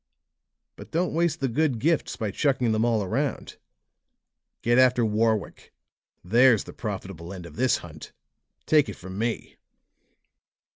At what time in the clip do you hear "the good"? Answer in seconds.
1.41-1.77